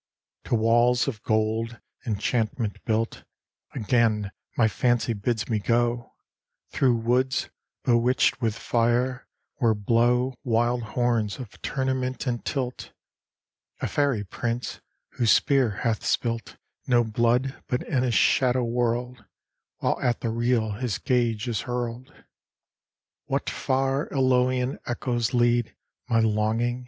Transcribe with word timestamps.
To 0.45 0.55
walls 0.55 1.07
of 1.07 1.21
gold, 1.21 1.79
Enchantment 2.07 2.83
built, 2.85 3.23
Again 3.75 4.31
my 4.57 4.67
fancy 4.67 5.13
bids 5.13 5.47
me 5.47 5.59
go 5.59 6.13
Through 6.71 6.95
woods, 6.97 7.51
bewitched 7.83 8.41
with 8.41 8.55
fire, 8.55 9.27
where 9.57 9.75
blow 9.75 10.33
Wild 10.43 10.81
horns 10.81 11.37
of 11.37 11.61
tournament 11.61 12.25
and 12.25 12.43
tilt 12.43 12.93
A 13.79 13.87
fairy 13.87 14.23
prince, 14.23 14.81
whose 15.11 15.31
spear 15.31 15.69
hath 15.83 16.03
spilt 16.03 16.57
No 16.87 17.03
blood 17.03 17.61
but 17.67 17.83
in 17.83 18.03
a 18.03 18.09
shadow 18.09 18.63
world, 18.63 19.23
While 19.81 20.01
at 20.01 20.21
the 20.21 20.31
real 20.31 20.71
his 20.71 20.97
gage 20.97 21.47
is 21.47 21.61
hurled. 21.69 22.11
What 23.25 23.51
far, 23.51 24.09
æolian 24.09 24.79
echoes 24.87 25.35
lead 25.35 25.75
My 26.09 26.21
longing? 26.21 26.79